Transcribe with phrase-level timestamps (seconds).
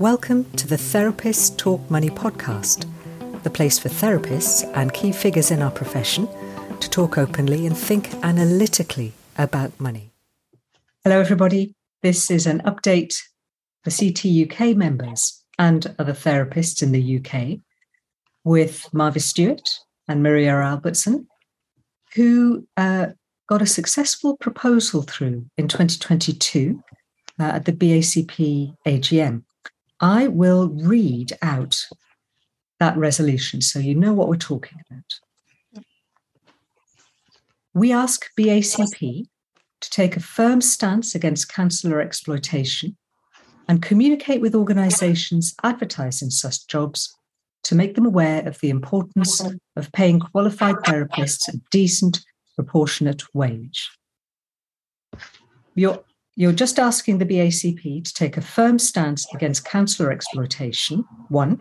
[0.00, 2.90] Welcome to the Therapists Talk Money podcast,
[3.42, 6.26] the place for therapists and key figures in our profession
[6.80, 10.10] to talk openly and think analytically about money.
[11.04, 11.74] Hello, everybody.
[12.00, 13.14] This is an update
[13.84, 17.58] for CT UK members and other therapists in the UK
[18.42, 21.28] with Marvis Stewart and Maria Albertson,
[22.14, 23.08] who uh,
[23.50, 26.82] got a successful proposal through in 2022
[27.38, 29.42] uh, at the BACP AGM.
[30.00, 31.86] I will read out
[32.78, 35.84] that resolution so you know what we're talking about.
[37.74, 39.26] We ask BACP
[39.80, 42.96] to take a firm stance against counsellor exploitation
[43.68, 47.14] and communicate with organisations advertising such jobs
[47.62, 49.40] to make them aware of the importance
[49.76, 52.20] of paying qualified therapists a decent,
[52.56, 53.90] proportionate wage.
[55.74, 56.02] You're,
[56.36, 61.60] you're just asking the BACP to take a firm stance against counsellor exploitation, one,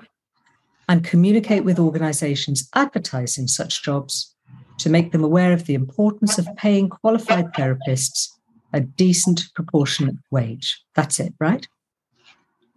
[0.88, 4.36] and communicate with organisations advertising such jobs
[4.80, 8.30] to make them aware of the importance of paying qualified therapists
[8.74, 10.84] a decent, proportionate wage.
[10.96, 11.68] That's it, right?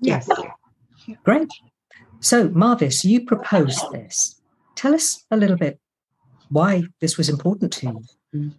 [0.01, 0.29] Yes.
[1.25, 1.49] Great.
[2.21, 4.41] So, Marvis, you proposed this.
[4.75, 5.79] Tell us a little bit
[6.53, 8.05] why this was important to you.
[8.35, 8.53] Mm.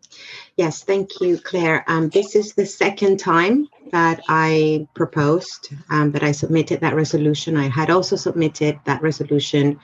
[0.57, 1.83] Yes, thank you, Claire.
[1.87, 7.55] Um, this is the second time that I proposed, um, that I submitted that resolution.
[7.57, 9.79] I had also submitted that resolution,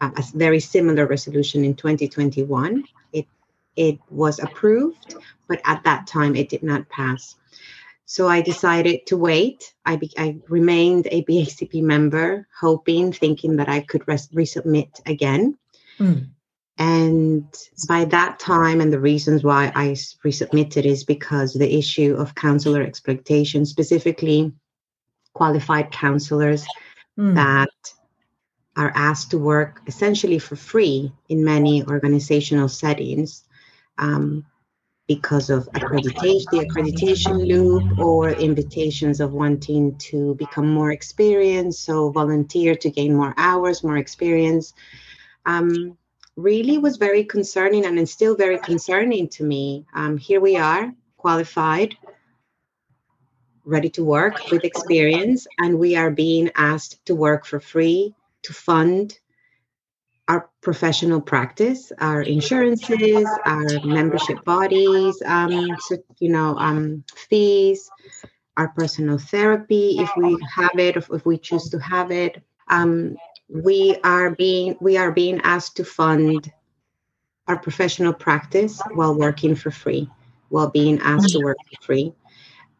[0.00, 2.84] uh, a very similar resolution in 2021.
[3.12, 3.26] It
[3.76, 5.14] it was approved,
[5.48, 7.36] but at that time it did not pass.
[8.04, 9.72] So I decided to wait.
[9.86, 15.56] I, be, I remained a BACP member, hoping, thinking that I could res- resubmit again.
[15.98, 16.28] Mm.
[16.78, 17.44] And
[17.86, 19.88] by that time, and the reasons why I
[20.24, 24.52] resubmitted is because the issue of counselor exploitation, specifically
[25.34, 26.66] qualified counselors
[27.18, 27.34] mm.
[27.34, 27.68] that
[28.76, 33.44] are asked to work essentially for free in many organizational settings,
[33.98, 34.46] um,
[35.06, 42.10] because of accreditation, the accreditation loop, or invitations of wanting to become more experienced, so
[42.10, 44.72] volunteer to gain more hours, more experience,
[45.44, 45.98] um,
[46.36, 49.86] really was very concerning and it's still very concerning to me.
[49.94, 51.96] Um, here we are, qualified,
[53.64, 58.52] ready to work with experience, and we are being asked to work for free, to
[58.52, 59.18] fund
[60.28, 67.90] our professional practice, our insurances, our membership bodies, um, so, you know, um, fees,
[68.56, 72.42] our personal therapy, if we have it, if, if we choose to have it.
[72.68, 73.16] Um,
[73.52, 76.50] we are being we are being asked to fund
[77.48, 80.08] our professional practice while working for free,
[80.48, 82.12] while being asked to work for free.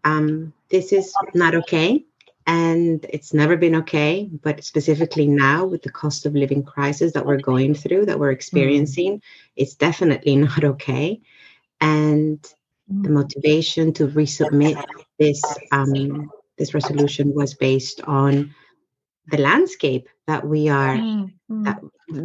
[0.05, 2.05] Um, this is not okay
[2.47, 7.25] and it's never been okay but specifically now with the cost of living crisis that
[7.25, 8.35] we're going through that we're mm.
[8.35, 9.23] experiencing mm.
[9.57, 11.21] it's definitely not okay
[11.81, 12.43] and
[12.89, 13.13] the mm.
[13.13, 14.83] motivation to resubmit
[15.19, 18.55] this um, this resolution was based on
[19.29, 21.31] the landscape that we are mm.
[21.49, 21.81] That,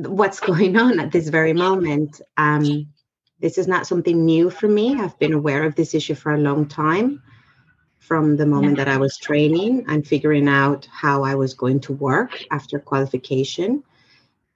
[0.09, 2.87] what's going on at this very moment um,
[3.39, 6.39] this is not something new for me i've been aware of this issue for a
[6.39, 7.21] long time
[8.07, 8.85] from the moment yeah.
[8.85, 13.83] that I was training and figuring out how I was going to work after qualification.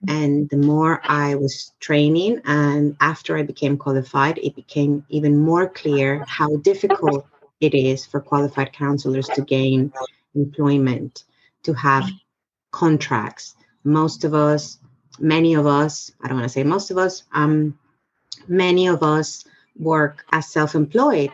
[0.07, 5.67] And the more I was training and after I became qualified, it became even more
[5.67, 7.27] clear how difficult
[7.59, 9.91] it is for qualified counselors to gain
[10.33, 11.25] employment,
[11.63, 12.09] to have
[12.71, 13.55] contracts.
[13.83, 14.79] Most of us,
[15.19, 17.77] many of us, I don't want to say most of us, um,
[18.47, 19.45] many of us
[19.77, 21.31] work as self employed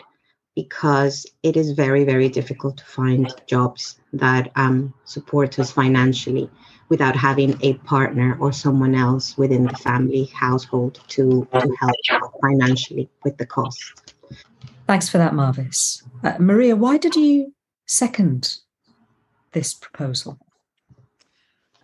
[0.56, 6.50] because it is very, very difficult to find jobs that um, support us financially
[6.90, 13.08] without having a partner or someone else within the family household to, to help financially
[13.24, 14.16] with the cost.
[14.88, 16.02] Thanks for that, Marvis.
[16.24, 17.54] Uh, Maria, why did you
[17.86, 18.58] second
[19.52, 20.40] this proposal?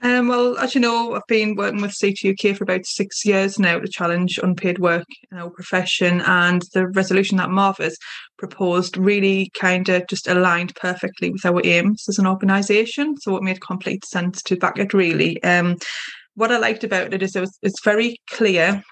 [0.03, 3.79] Um, well, as you know, I've been working with CTUK for about six years now
[3.79, 7.95] to challenge unpaid work in our profession, and the resolution that Marvis
[8.37, 13.15] proposed really kind of just aligned perfectly with our aims as an organisation.
[13.21, 14.93] So it made complete sense to back it.
[14.93, 15.77] Really, um,
[16.35, 18.83] what I liked about it is it was, it's very clear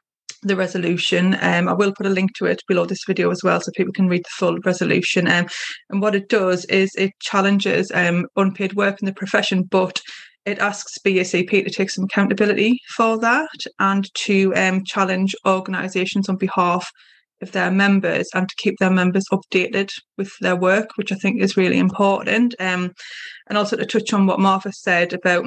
[0.44, 1.38] the resolution.
[1.42, 3.94] Um, I will put a link to it below this video as well so people
[3.94, 5.28] can read the full resolution.
[5.28, 5.48] Um,
[5.90, 10.02] and what it does is it challenges um, unpaid work in the profession, but
[10.46, 13.50] it asks BACP to take some accountability for that
[13.80, 16.90] and to um, challenge organisations on behalf
[17.42, 21.42] of their members and to keep their members updated with their work, which I think
[21.42, 22.56] is really important.
[22.60, 22.92] Um,
[23.48, 25.46] and also to touch on what Marvis said about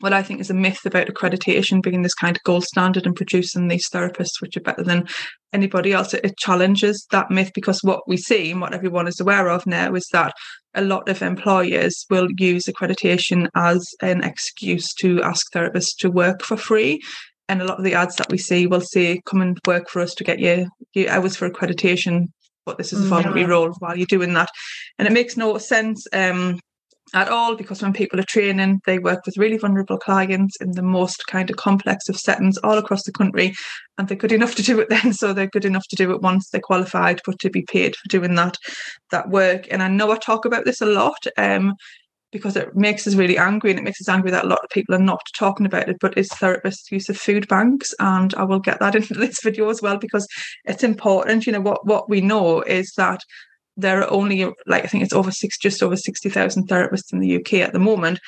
[0.00, 3.16] what I think is a myth about accreditation being this kind of gold standard and
[3.16, 5.08] producing these therapists, which are better than
[5.52, 6.14] anybody else.
[6.14, 9.94] It, challenges that myth because what we see and what everyone is aware of now
[9.94, 10.32] is that
[10.74, 16.42] a lot of employers will use accreditation as an excuse to ask therapists to work
[16.42, 17.00] for free.
[17.48, 20.00] And a lot of the ads that we see will say, come and work for
[20.00, 22.26] us to get your, your hours for accreditation,
[22.66, 23.50] but this is a voluntary mm-hmm.
[23.50, 24.50] role while you're doing that.
[24.98, 26.06] And it makes no sense.
[26.12, 26.60] Um,
[27.14, 30.82] at all because when people are training, they work with really vulnerable clients in the
[30.82, 33.54] most kind of complex of settings all across the country.
[33.96, 35.12] And they're good enough to do it then.
[35.12, 38.08] So they're good enough to do it once they're qualified, but to be paid for
[38.08, 38.56] doing that
[39.10, 39.66] that work.
[39.70, 41.26] And I know I talk about this a lot.
[41.36, 41.74] Um,
[42.30, 44.68] because it makes us really angry and it makes us angry that a lot of
[44.70, 48.44] people are not talking about it but it's therapists use of food banks and i
[48.44, 50.26] will get that into this video as well because
[50.64, 53.20] it's important you know what what we know is that
[53.78, 57.20] there are only like I think it's over six, just over sixty thousand therapists in
[57.20, 58.18] the UK at the moment,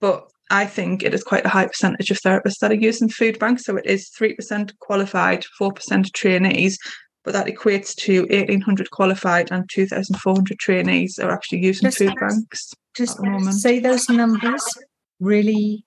[0.00, 3.38] but I think it is quite a high percentage of therapists that are using food
[3.38, 3.64] banks.
[3.64, 6.76] So it is three percent qualified, four percent trainees,
[7.24, 11.60] but that equates to eighteen hundred qualified and two thousand four hundred trainees are actually
[11.60, 12.74] using just, food banks.
[12.94, 13.18] Just
[13.52, 14.64] say those numbers
[15.20, 15.84] really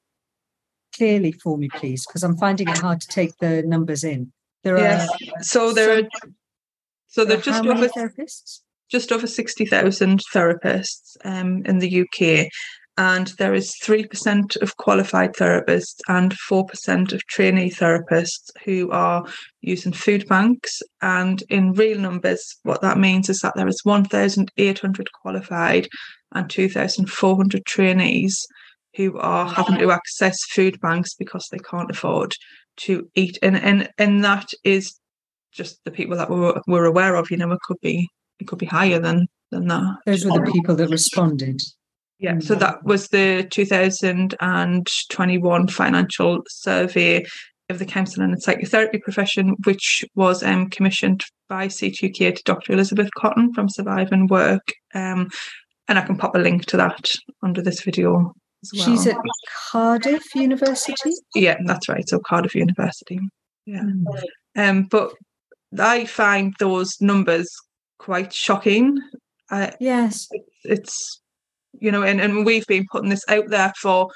[0.95, 4.31] clearly for me, please, because I'm finding it hard to take the numbers in.
[4.63, 5.09] There yes.
[5.09, 6.09] are so there are
[7.07, 12.49] so there are just over therapists just over 60,000 therapists um, in the UK,
[12.99, 19.25] and there is 3% of qualified therapists and 4% of trainee therapists who are
[19.61, 20.81] using food banks.
[21.01, 25.87] And in real numbers, what that means is that there is 1,800 qualified
[26.33, 28.37] and 2,400 trainees
[28.97, 32.33] who are having to access food banks because they can't afford
[32.79, 33.39] to eat.
[33.41, 34.99] And, and, and that is
[35.53, 37.31] just the people that we're, we're aware of.
[37.31, 38.09] You know, it could be
[38.39, 39.97] it could be higher than than that.
[40.05, 41.61] Those were the people that responded.
[42.19, 47.25] Yeah, so that was the 2021 financial survey
[47.69, 52.73] of the counselling and psychotherapy profession, which was um, commissioned by CTUK to Dr.
[52.73, 54.73] Elizabeth Cotton from Surviving Work.
[54.93, 55.29] Um,
[55.87, 57.09] and I can pop a link to that
[57.41, 58.33] under this video
[58.73, 58.85] well.
[58.85, 59.15] She's at
[59.71, 61.11] Cardiff University?
[61.35, 62.07] Yeah, that's right.
[62.07, 63.19] So Cardiff University.
[63.65, 63.83] Yeah.
[63.83, 64.23] Mm.
[64.55, 65.13] Um, but
[65.77, 67.49] I find those numbers
[67.99, 68.97] quite shocking.
[69.51, 70.27] Uh, yes,
[70.63, 71.21] it's
[71.79, 74.09] you know, and, and we've been putting this out there for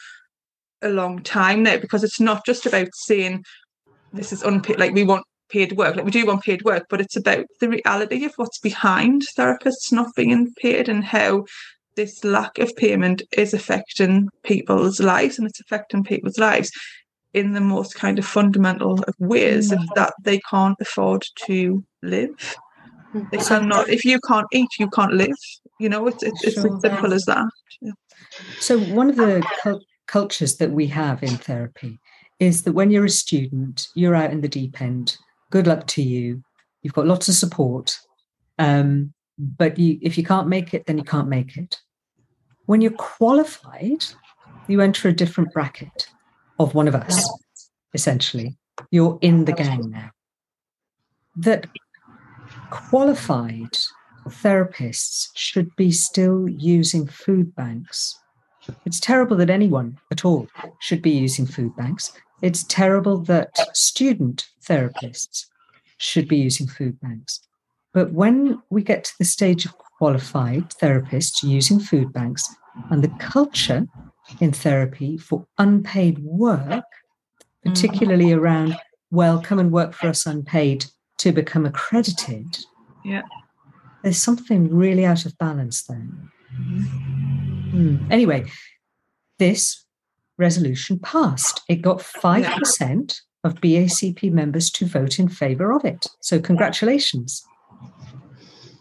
[0.81, 3.43] a long time now because it's not just about saying
[4.11, 6.99] this is unpaid, like we want paid work, like we do want paid work, but
[6.99, 11.45] it's about the reality of what's behind therapists not being paid and how
[11.95, 16.71] this lack of payment is affecting people's lives and it's affecting people's lives
[17.33, 19.87] in the most kind of fundamental of ways mm.
[19.95, 22.55] that they can't afford to live.
[23.13, 23.89] They cannot.
[23.89, 25.35] If you can't eat, you can't live.
[25.79, 27.45] You know, it's it's, it's as simple as that.
[27.81, 27.91] Yeah.
[28.59, 31.99] So one of the cu- cultures that we have in therapy
[32.39, 35.17] is that when you're a student, you're out in the deep end.
[35.51, 36.43] Good luck to you.
[36.81, 37.97] You've got lots of support,
[38.59, 41.79] um, but you, if you can't make it, then you can't make it.
[42.65, 44.03] When you're qualified,
[44.67, 46.09] you enter a different bracket
[46.59, 47.23] of one of us.
[47.93, 48.57] Essentially,
[48.91, 50.09] you're in the gang now.
[51.35, 51.67] That
[52.73, 53.77] qualified
[54.27, 58.19] therapists should be still using food banks.
[58.83, 60.47] It's terrible that anyone at all
[60.79, 62.11] should be using food banks.
[62.41, 65.45] It's terrible that student therapists
[65.97, 67.41] should be using food banks.
[67.93, 72.43] But when we get to the stage of qualified therapists using food banks
[72.89, 73.85] and the culture
[74.39, 76.85] in therapy for unpaid work,
[77.63, 78.37] particularly mm.
[78.37, 78.75] around,
[79.11, 80.85] well, come and work for us unpaid
[81.23, 82.57] to become accredited,
[83.05, 83.23] yeah,
[84.03, 86.09] there's something really out of balance there.
[86.53, 88.11] Mm.
[88.11, 88.45] Anyway,
[89.39, 89.85] this
[90.37, 91.61] resolution passed.
[91.69, 96.07] It got 5% of BACP members to vote in favour of it.
[96.21, 97.43] So, congratulations.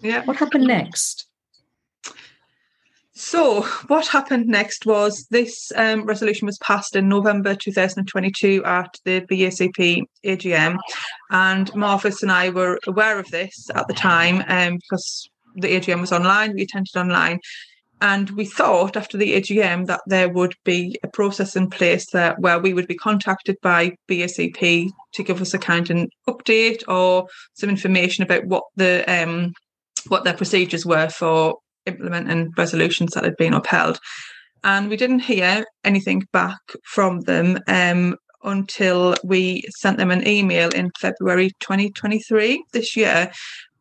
[0.03, 0.25] Yeah.
[0.25, 1.27] What happened next?
[3.25, 9.21] So, what happened next was this um, resolution was passed in November 2022 at the
[9.21, 10.77] BACP AGM,
[11.31, 16.01] and Marvis and I were aware of this at the time um, because the AGM
[16.01, 17.39] was online, we attended online,
[18.01, 22.41] and we thought after the AGM that there would be a process in place that
[22.41, 27.29] where we would be contacted by BACP to give us a kind of update or
[27.55, 29.53] some information about what the um,
[30.09, 33.99] what their procedures were for implementing resolutions that had been upheld.
[34.65, 40.69] And we didn't hear anything back from them um, until we sent them an email
[40.71, 43.31] in February 2023 this year,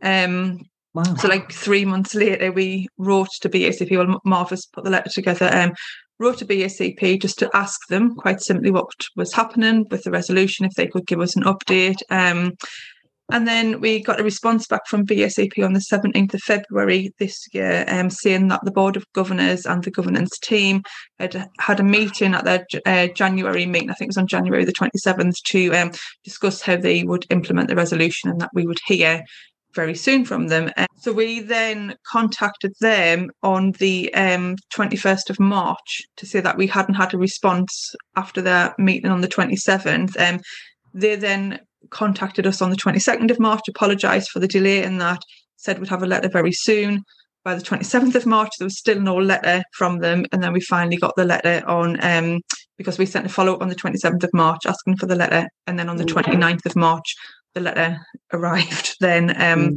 [0.02, 0.60] Um,
[0.94, 1.16] Wow.
[1.16, 3.98] so like three months later, we wrote to BACP.
[3.98, 5.50] Well, Marvis put the letter together.
[5.54, 5.72] Um,
[6.20, 10.66] wrote to BACP just to ask them quite simply what was happening with the resolution,
[10.66, 12.02] if they could give us an update.
[12.10, 12.52] Um,
[13.32, 17.48] and then we got a response back from BACP on the 17th of February this
[17.54, 20.84] year, um, saying that the Board of Governors and the governance team
[21.20, 24.66] had had a meeting at their uh, January meeting, I think it was on January
[24.66, 25.92] the 27th, to um,
[26.24, 29.24] discuss how they would implement the resolution and that we would hear
[29.74, 30.70] very soon from them.
[30.78, 36.58] Uh, so we then contacted them on the um, 21st of March to say that
[36.58, 40.20] we hadn't had a response after their meeting on the 27th.
[40.20, 40.42] Um,
[40.94, 41.60] they then
[41.90, 45.22] contacted us on the 22nd of March, apologised for the delay in that,
[45.58, 47.04] said we'd have a letter very soon.
[47.44, 50.26] By the 27th of March, there was still no letter from them.
[50.32, 52.42] And then we finally got the letter on, um,
[52.78, 55.48] because we sent a follow up on the 27th of March asking for the letter.
[55.66, 57.16] And then on the 29th of March,
[57.56, 57.98] the letter
[58.32, 59.42] arrived then.
[59.42, 59.76] Um,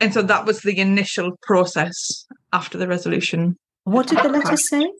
[0.00, 3.56] and so that was the initial process after the resolution.
[3.84, 4.90] What did the letter say?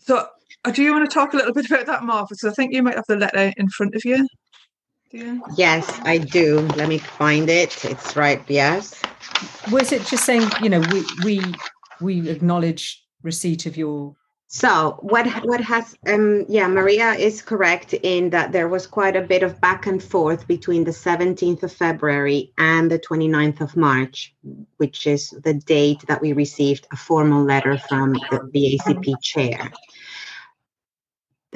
[0.00, 0.28] So,
[0.72, 2.38] do you want to talk a little bit about that, Marvis?
[2.40, 4.26] Because I think you might have the letter in front of you.
[5.10, 5.42] Do you?
[5.56, 6.60] Yes, I do.
[6.76, 7.84] Let me find it.
[7.84, 8.42] It's right.
[8.48, 9.00] Yes.
[9.70, 11.54] Was it just saying, you know, we we
[12.00, 14.16] we acknowledge receipt of your
[14.48, 19.22] So what what has um yeah Maria is correct in that there was quite a
[19.22, 24.34] bit of back and forth between the 17th of February and the 29th of March,
[24.76, 29.72] which is the date that we received a formal letter from the BACP chair.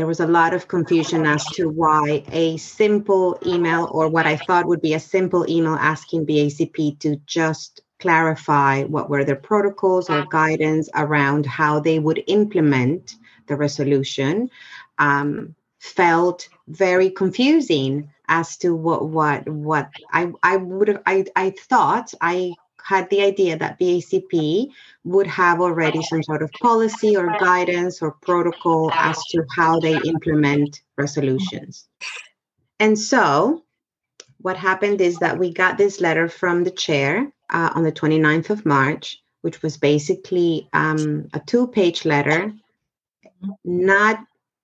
[0.01, 4.37] There was a lot of confusion as to why a simple email or what I
[4.37, 10.09] thought would be a simple email asking BACP to just clarify what were their protocols
[10.09, 13.17] or guidance around how they would implement
[13.47, 14.49] the resolution
[14.97, 21.51] um, felt very confusing as to what what what I I would have I I
[21.51, 24.71] thought I had the idea that BACP
[25.05, 29.97] would have already some sort of policy or guidance or protocol as to how they
[30.05, 31.89] implement resolutions.
[32.79, 33.65] And so
[34.39, 38.51] what happened is that we got this letter from the chair uh, on the 29th
[38.51, 42.53] of March, which was basically um, a two-page letter,
[43.65, 44.21] not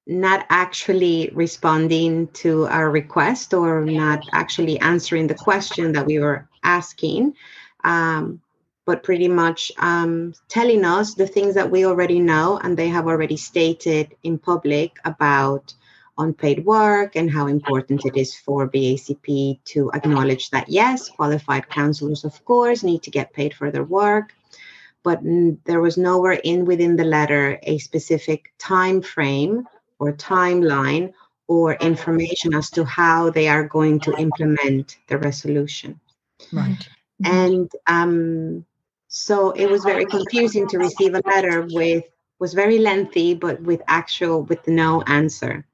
[0.09, 6.49] not actually responding to our request or not actually answering the question that we were
[6.63, 7.35] asking,
[7.87, 8.43] um,
[8.85, 13.07] but pretty much um, telling us the things that we already know and they have
[13.07, 15.73] already stated in public about
[16.19, 22.25] unpaid work and how important it is for BACP to acknowledge that yes, qualified counselors,
[22.25, 24.35] of course, need to get paid for their work.
[25.03, 25.21] But
[25.65, 29.67] there was nowhere in within the letter a specific time frame
[29.99, 31.13] or timeline
[31.47, 36.01] or information as to how they are going to implement the resolution.
[36.53, 36.89] right.
[37.25, 38.65] And um,
[39.09, 42.05] so it was very confusing to receive a letter with
[42.39, 45.67] was very lengthy, but with actual with no answer.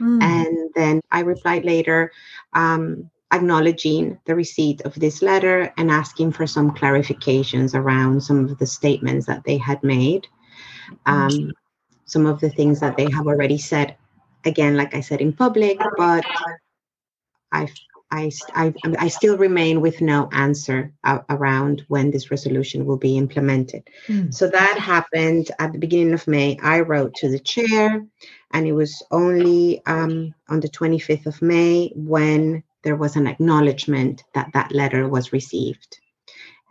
[0.00, 0.22] Mm.
[0.22, 2.12] And then I replied later,
[2.52, 8.58] um, acknowledging the receipt of this letter and asking for some clarifications around some of
[8.58, 10.28] the statements that they had made,
[11.06, 11.50] um,
[12.04, 13.96] some of the things that they have already said.
[14.44, 16.24] Again, like I said in public, but
[17.50, 17.66] I,
[18.14, 20.92] I, I, I still remain with no answer
[21.28, 23.88] around when this resolution will be implemented.
[24.06, 24.32] Mm.
[24.32, 26.56] So that happened at the beginning of May.
[26.62, 28.06] I wrote to the chair,
[28.52, 34.22] and it was only um, on the 25th of May when there was an acknowledgement
[34.34, 35.98] that that letter was received.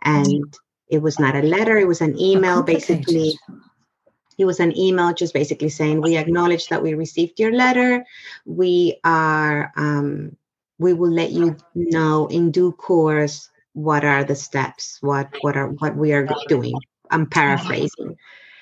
[0.02, 0.56] And
[0.88, 3.38] it was not a letter, it was an email basically.
[4.36, 8.04] It was an email just basically saying, We acknowledge that we received your letter.
[8.44, 10.36] We are, um,
[10.78, 15.68] we will let you know in due course what are the steps, what what are
[15.68, 16.80] what we are doing.
[17.10, 18.16] I'm paraphrasing.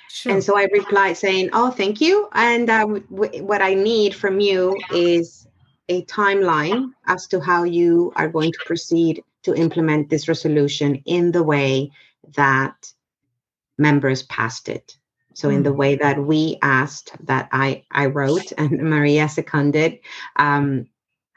[0.08, 0.32] Sure.
[0.32, 2.28] And so I replied saying, "Oh, thank you.
[2.32, 5.46] And uh, w- w- what I need from you is
[5.88, 11.32] a timeline as to how you are going to proceed to implement this resolution in
[11.32, 11.90] the way
[12.36, 12.92] that
[13.78, 14.96] members passed it.
[15.34, 20.00] So in the way that we asked, that I I wrote and Maria seconded."
[20.36, 20.88] Um,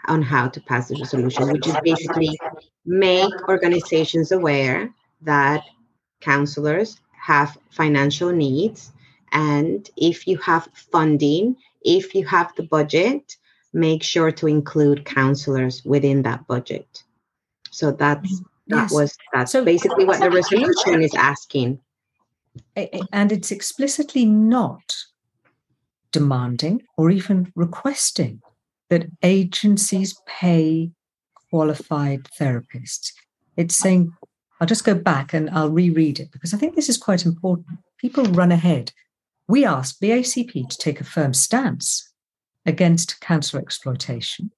[0.08, 2.38] on how to pass the resolution, which is basically
[2.86, 5.64] make organizations aware that
[6.22, 8.92] counselors have financial needs.
[9.32, 13.36] And if you have funding, if you have the budget,
[13.74, 17.04] make sure to include counselors within that budget.
[17.72, 18.92] So that's that Yes.
[18.92, 21.80] was that's So- basically what the resolution is asking.
[23.12, 24.96] And it's explicitly not
[26.12, 28.42] demanding or even requesting
[28.89, 30.92] that agencies pay
[31.50, 33.12] qualified therapists.
[33.58, 34.13] It's saying,
[34.60, 37.80] I'll just go back and I'll reread it because I think this is quite important.
[37.98, 38.92] People run ahead.
[39.48, 42.12] We ask BACP to take a firm stance
[42.65, 44.51] against counsellor exploitation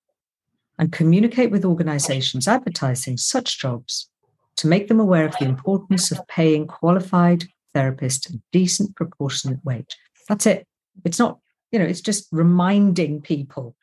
[0.80, 4.10] and communicate with organisations advertising such jobs
[4.58, 9.96] to make them aware of the importance of paying qualified therapists a decent proportionate wage.
[10.28, 10.68] That's it.
[11.06, 11.40] It's not,
[11.72, 13.76] you know, it's just reminding people.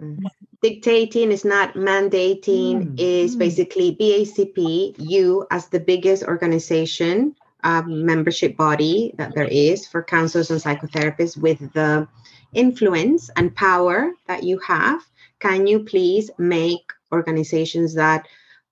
[0.00, 0.24] Mm.
[0.62, 2.94] Dictating is not mandating, mm.
[2.98, 3.38] is mm.
[3.38, 10.50] basically BACP, you as the biggest organization, um, membership body that there is for counselors
[10.50, 12.08] and psychotherapists with the
[12.54, 15.02] influence and power that you have.
[15.38, 18.26] Can you please make organizations that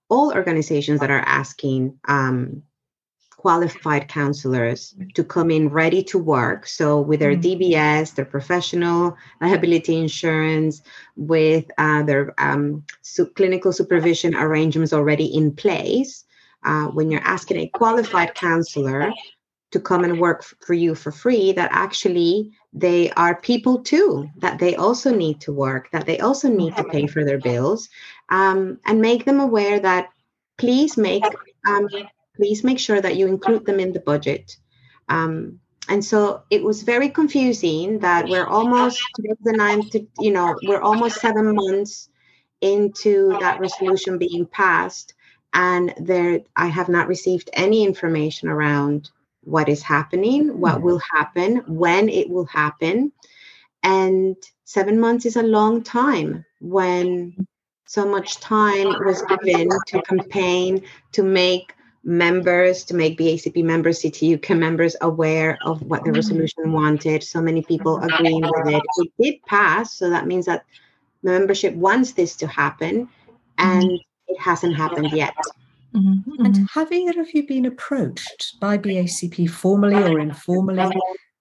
[0.09, 2.63] all organizations that are asking um,
[3.39, 6.67] qualified counselors to come in ready to work.
[6.67, 7.63] So, with their mm-hmm.
[7.63, 10.83] DBS, their professional liability insurance,
[11.17, 12.85] with uh, their um,
[13.37, 16.25] clinical supervision arrangements already in place,
[16.65, 19.13] uh, when you're asking a qualified counselor
[19.71, 24.59] to come and work for you for free, that actually they are people too, that
[24.59, 27.89] they also need to work, that they also need to pay for their bills,
[28.31, 30.09] um, and make them aware that
[30.57, 31.23] please make
[31.69, 31.87] um,
[32.39, 34.57] please make sure that you include them in the budget.
[35.09, 40.81] Um, and so it was very confusing that we're almost the ninth, you know, we're
[40.81, 42.11] almost seven months
[42.61, 45.15] into that resolution being passed,
[45.55, 49.11] and there I have not received any information around
[49.45, 53.13] what is happening, what will happen, when it will happen.
[53.83, 57.35] And seven months is a long time when
[57.87, 61.73] so much time was given to campaign to make
[62.09, 67.23] members to make BACP members, CTUK members aware of what the resolution wanted.
[67.23, 68.83] So many people agreeing with it.
[68.97, 70.65] It did pass, so that means that
[71.23, 73.09] membership wants this to happen,
[73.59, 73.85] and
[74.27, 75.35] it hasn't happened yet.
[75.95, 76.47] Mm-hmm.
[76.47, 80.97] And have either of you been approached by BACP formally or informally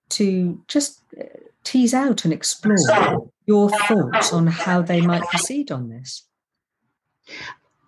[0.09, 1.23] to just uh,
[1.63, 6.23] tease out and explore your thoughts on how they might proceed on this?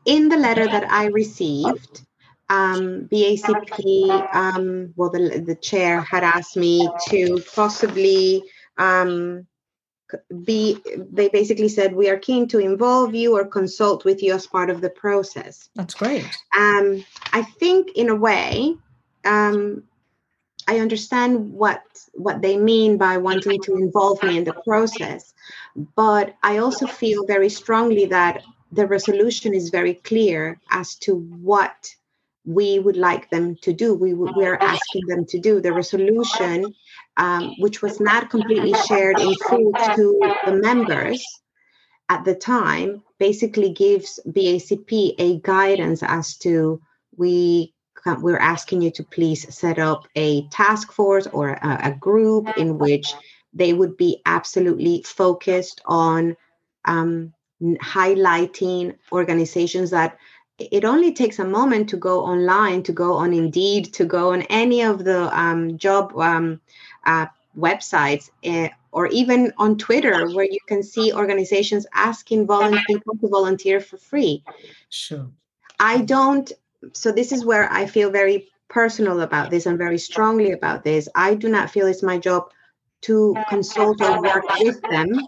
[0.05, 2.05] In the letter that I received,
[2.49, 8.43] um, BACP, um, well, the, the chair had asked me to possibly
[8.77, 9.45] um,
[10.43, 10.79] be,
[11.11, 14.69] they basically said, we are keen to involve you or consult with you as part
[14.69, 15.69] of the process.
[15.75, 16.25] That's great.
[16.57, 18.75] Um, I think, in a way,
[19.25, 19.83] um,
[20.67, 21.81] I understand what
[22.13, 25.33] what they mean by wanting to involve me in the process,
[25.95, 31.95] but I also feel very strongly that the resolution is very clear as to what
[32.49, 33.93] we would like them to do.
[33.93, 35.61] We, we are asking them to do.
[35.61, 36.73] The resolution,
[37.15, 41.23] um, which was not completely shared in full to the members
[42.09, 46.81] at the time, basically gives BACP a guidance as to
[47.15, 47.75] we
[48.19, 52.79] we're asking you to please set up a task force or a, a group in
[52.79, 53.13] which
[53.53, 56.35] they would be absolutely focused on
[56.85, 60.17] um, highlighting organizations that
[60.59, 64.41] it only takes a moment to go online, to go on Indeed, to go on
[64.43, 66.59] any of the um, job um,
[67.05, 73.17] uh, websites, uh, or even on Twitter, where you can see organizations asking volunteer people
[73.17, 74.43] to volunteer for free.
[74.89, 75.29] Sure.
[75.79, 76.51] I don't.
[76.93, 81.09] So this is where I feel very personal about this and very strongly about this.
[81.15, 82.51] I do not feel it's my job
[83.01, 85.21] to consult or work with them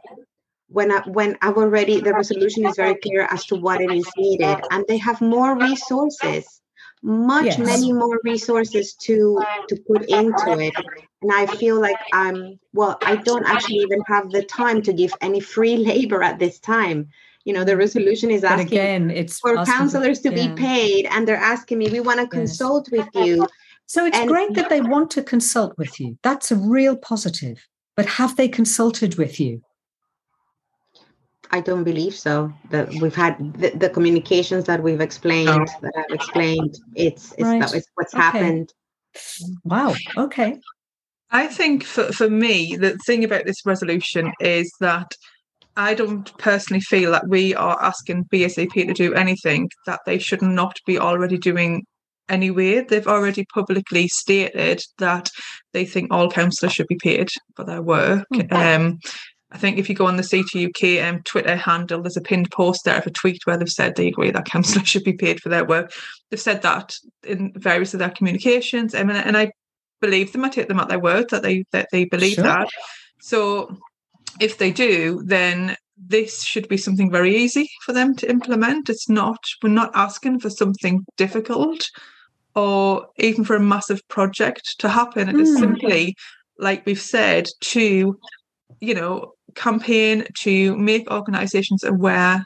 [0.71, 4.09] when I, when I've already the resolution is very clear as to what it is
[4.17, 6.61] needed, and they have more resources,
[7.03, 7.59] much yes.
[7.59, 10.73] many more resources to to put into it.
[11.21, 15.13] And I feel like I'm well, I don't actually even have the time to give
[15.19, 17.09] any free labor at this time.
[17.43, 20.47] You know, the resolution is asking but again, it's for counselors to yeah.
[20.47, 23.05] be paid, and they're asking me, we want to consult yes.
[23.13, 23.47] with you.
[23.87, 26.17] So it's and, great that they want to consult with you.
[26.23, 27.67] That's a real positive.
[27.97, 29.61] But have they consulted with you?
[31.51, 32.53] I don't believe so.
[32.69, 35.65] That we've had the, the communications that we've explained, oh.
[35.81, 36.77] that I've explained.
[36.95, 37.61] It's it's, right.
[37.61, 38.23] that, it's what's okay.
[38.23, 38.73] happened.
[39.63, 39.95] Wow.
[40.17, 40.59] Okay.
[41.31, 45.13] I think for, for me, the thing about this resolution is that
[45.77, 50.41] I don't personally feel that we are asking BACP to do anything that they should
[50.41, 51.85] not be already doing
[52.27, 52.81] anyway.
[52.81, 55.29] They've already publicly stated that
[55.73, 58.25] they think all counsellors should be paid for their work.
[58.33, 58.55] Mm-hmm.
[58.55, 58.99] Um,
[59.51, 62.85] I think if you go on the CTUK um, Twitter handle, there's a pinned post
[62.85, 65.49] there of a tweet where they've said they agree that counsellors should be paid for
[65.49, 65.91] their work.
[66.29, 69.51] They've said that in various of their communications, um, and, and I
[69.99, 70.45] believe them.
[70.45, 72.45] I take them at their word that they that they believe sure.
[72.45, 72.69] that.
[73.19, 73.77] So
[74.39, 78.89] if they do, then this should be something very easy for them to implement.
[78.89, 81.89] It's not, we're not asking for something difficult
[82.55, 85.29] or even for a massive project to happen.
[85.29, 85.59] It is mm.
[85.59, 86.15] simply,
[86.57, 88.19] like we've said, to,
[88.79, 92.43] you know, campaign to make organisations aware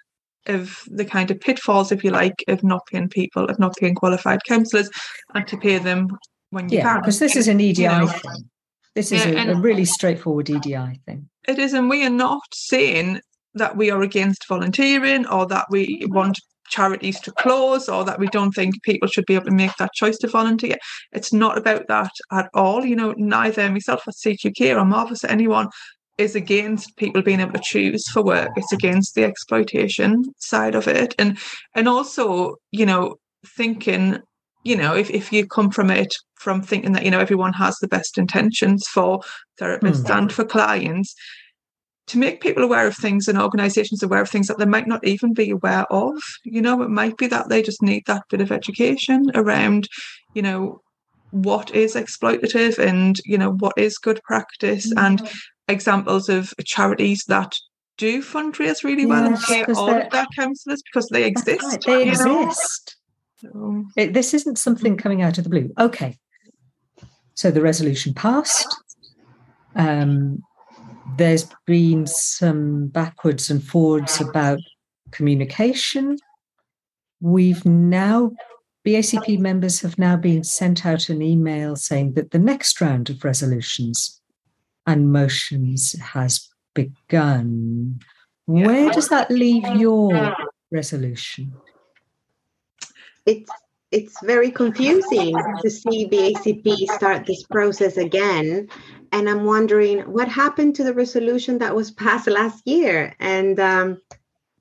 [0.47, 3.95] of the kind of pitfalls, if you like, of not paying people, of not paying
[3.95, 4.89] qualified counsellors,
[5.33, 6.07] and to pay them
[6.51, 7.01] when you yeah, can.
[7.01, 8.07] because this is an EDI you know?
[8.07, 8.49] thing.
[8.93, 11.27] This is yeah, a, a really straightforward EDI thing.
[11.47, 13.21] It is, and we are not saying
[13.55, 16.39] that we are against volunteering or that we want
[16.69, 19.93] charities to close or that we don't think people should be able to make that
[19.93, 20.75] choice to volunteer.
[21.11, 22.85] It's not about that at all.
[22.85, 25.69] You know, neither myself at CTUK or Marvis or anyone
[26.17, 28.51] is against people being able to choose for work.
[28.55, 31.13] It's against the exploitation side of it.
[31.19, 31.37] And
[31.73, 34.19] and also, you know, thinking,
[34.63, 37.77] you know, if, if you come from it from thinking that, you know, everyone has
[37.77, 39.21] the best intentions for
[39.59, 40.17] therapists mm.
[40.17, 41.15] and for clients,
[42.07, 45.05] to make people aware of things and organizations aware of things that they might not
[45.05, 46.13] even be aware of.
[46.43, 49.87] You know, it might be that they just need that bit of education around,
[50.33, 50.81] you know,
[51.31, 55.05] what is exploitative and, you know, what is good practice mm-hmm.
[55.05, 55.31] and
[55.67, 57.55] examples of charities that
[57.97, 61.63] do fundraise really well yes, and pay all of their counsellors because they exist.
[61.63, 62.97] Right, they exist.
[63.37, 65.71] So, it, this isn't something coming out of the blue.
[65.79, 66.17] Okay.
[67.35, 68.75] So the resolution passed.
[69.75, 70.41] Um,
[71.17, 74.59] there's been some backwards and forwards about
[75.11, 76.17] communication.
[77.21, 78.31] We've now,
[78.85, 83.23] BACP members have now been sent out an email saying that the next round of
[83.23, 84.21] resolutions
[84.87, 87.99] and motions has begun.
[88.45, 90.35] Where does that leave your
[90.71, 91.53] resolution?
[93.25, 93.49] It's
[93.91, 98.67] it's very confusing to see BACP start this process again
[99.15, 104.01] and I'm wondering what happened to the resolution that was passed last year, and um,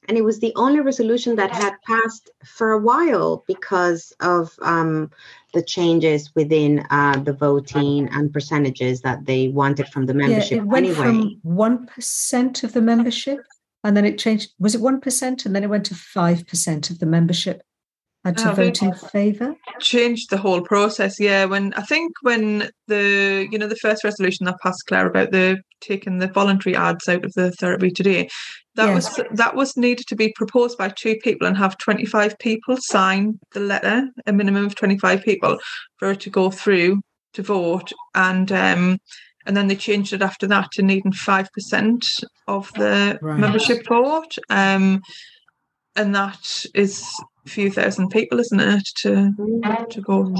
[0.09, 5.11] and it was the only resolution that had passed for a while because of um,
[5.53, 10.51] the changes within uh, the voting and percentages that they wanted from the membership.
[10.53, 11.03] Yeah, it went anyway.
[11.03, 13.41] from one percent of the membership,
[13.83, 14.53] and then it changed.
[14.59, 17.63] Was it one percent, and then it went to five percent of the membership?
[18.33, 19.55] To vote in favour?
[19.81, 21.45] Changed the whole process, yeah.
[21.45, 25.61] When I think when the you know the first resolution that passed Claire about the
[25.81, 28.29] taking the voluntary ads out of the therapy today,
[28.77, 29.19] that yes.
[29.19, 33.39] was that was needed to be proposed by two people and have 25 people sign
[33.53, 35.59] the letter, a minimum of 25 people
[35.99, 37.01] for it to go through
[37.35, 37.93] to vote.
[38.15, 38.99] And um
[39.47, 42.07] and then they changed it after that to needing five percent
[42.49, 43.39] of the right.
[43.39, 44.35] membership vote.
[44.49, 45.03] Um
[45.97, 47.07] and that is
[47.47, 49.33] few thousand people, isn't it, to
[49.91, 50.33] to go?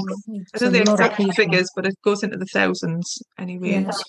[0.53, 3.83] I don't know the exact figures, but it goes into the thousands anyway.
[3.85, 4.03] Yes.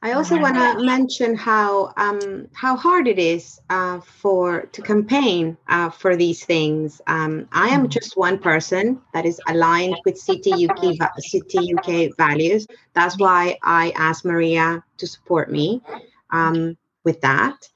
[0.00, 5.56] I also want to mention how um, how hard it is uh, for to campaign
[5.68, 7.00] uh, for these things.
[7.08, 7.88] Um, I am mm.
[7.88, 12.68] just one person that is aligned with CTUK CTUK values.
[12.94, 15.82] That's why I asked Maria to support me
[16.30, 17.68] um, with that.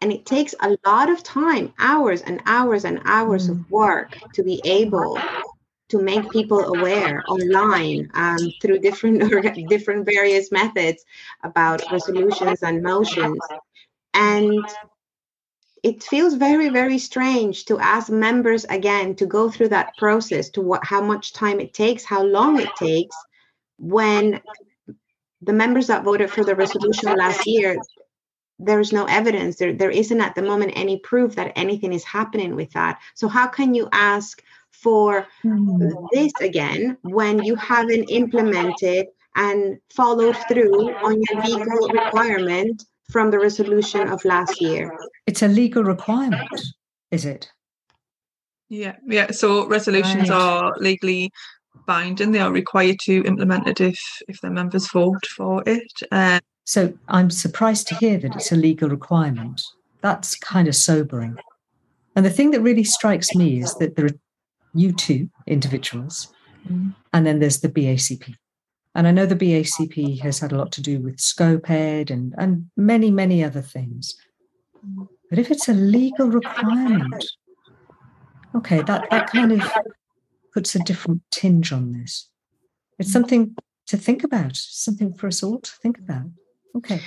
[0.00, 3.70] And it takes a lot of time, hours and hours and hours of mm.
[3.70, 5.18] work to be able
[5.88, 9.20] to make people aware online um, through different
[9.68, 11.04] different various methods
[11.42, 13.38] about resolutions and motions.
[14.14, 14.64] And
[15.82, 20.60] it feels very very strange to ask members again to go through that process to
[20.60, 23.14] what how much time it takes how long it takes
[23.78, 24.40] when
[25.42, 27.76] the members that voted for the resolution last year
[28.58, 29.56] there's no evidence.
[29.56, 33.00] There there isn't at the moment any proof that anything is happening with that.
[33.14, 36.06] So how can you ask for mm-hmm.
[36.12, 43.38] this again when you haven't implemented and followed through on your legal requirement from the
[43.38, 44.96] resolution of last year?
[45.26, 46.60] It's a legal requirement
[47.10, 47.50] is it?
[48.68, 50.40] Yeah yeah so resolutions right.
[50.42, 51.30] are legally
[51.86, 52.32] binding.
[52.32, 55.92] They are required to implement it if if their members vote for it.
[56.10, 59.62] Uh, so I'm surprised to hear that it's a legal requirement.
[60.00, 61.36] That's kind of sobering.
[62.16, 64.18] And the thing that really strikes me is that there are
[64.74, 66.28] you two individuals,
[66.68, 66.90] mm-hmm.
[67.12, 68.34] and then there's the BACP.
[68.96, 72.68] And I know the BACP has had a lot to do with SCoPEd and, and
[72.76, 74.16] many, many other things.
[75.30, 77.24] But if it's a legal requirement,
[78.56, 79.62] okay, that, that kind of
[80.52, 82.28] puts a different tinge on this.
[82.98, 83.12] It's mm-hmm.
[83.12, 86.26] something to think about, something for us all to think about.
[86.76, 87.00] Okay.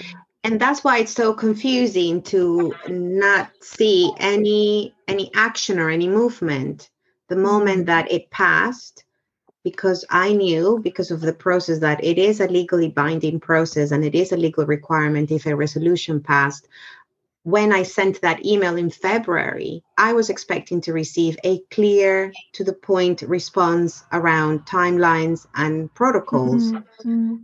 [0.43, 6.89] And that's why it's so confusing to not see any any action or any movement
[7.27, 9.03] the moment that it passed
[9.63, 14.05] because I knew because of the process that it is a legally binding process and
[14.05, 16.67] it is a legal requirement if a resolution passed
[17.43, 22.63] when I sent that email in February, I was expecting to receive a clear, to
[22.63, 26.71] the point response around timelines and protocols.
[26.71, 27.36] Mm-hmm.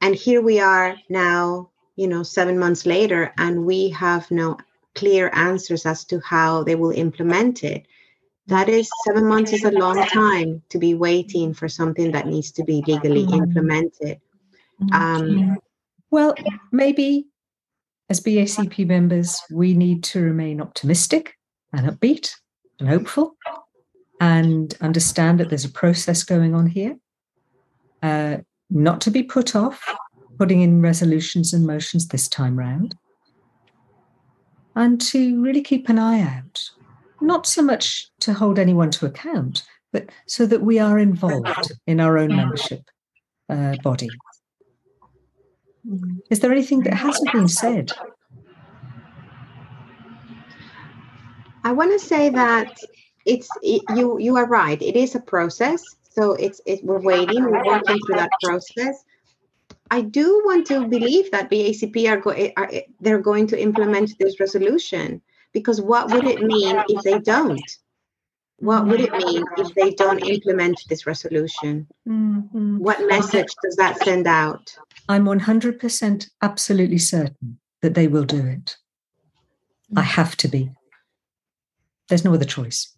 [0.00, 4.56] And here we are now, you know, seven months later, and we have no
[4.94, 7.86] clear answers as to how they will implement it.
[8.46, 12.50] That is, seven months is a long time to be waiting for something that needs
[12.52, 13.42] to be legally mm-hmm.
[13.42, 14.20] implemented.
[14.92, 15.58] Um,
[16.10, 16.34] well,
[16.72, 17.26] maybe
[18.08, 21.36] as BACP members, we need to remain optimistic
[21.72, 22.34] and upbeat
[22.80, 23.36] and hopeful
[24.20, 26.96] and understand that there's a process going on here.
[28.02, 28.38] Uh,
[28.70, 29.82] not to be put off
[30.38, 32.94] putting in resolutions and motions this time round.
[34.76, 36.70] And to really keep an eye out,
[37.20, 41.98] not so much to hold anyone to account, but so that we are involved in
[41.98, 42.82] our own membership
[43.48, 44.08] uh, body
[45.88, 46.18] Mm-hmm.
[46.30, 47.92] Is there anything that hasn't been said?
[51.64, 52.76] I want to say that
[53.24, 54.18] it's it, you.
[54.18, 54.80] You are right.
[54.80, 55.82] It is a process.
[56.18, 57.44] So it's it, we're waiting.
[57.44, 59.04] We're working through that process.
[59.92, 63.62] I do want to believe that BACP are, go, eh, are eh, they're going to
[63.62, 67.70] implement this resolution because what would it mean if they don't?
[68.58, 71.86] What would it mean if they don't implement this resolution?
[72.08, 72.78] Mm-hmm.
[72.78, 74.76] What message does that send out?
[75.08, 78.76] I'm 100% absolutely certain that they will do it.
[79.96, 80.04] I mm.
[80.04, 80.70] have to be.
[82.08, 82.92] There's no other choice.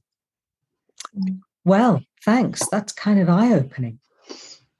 [1.65, 2.67] Well, thanks.
[2.69, 3.99] That's kind of eye opening.